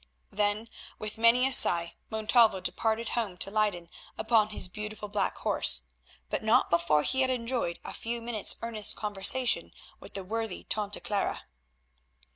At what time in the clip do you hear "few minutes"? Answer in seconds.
7.93-8.55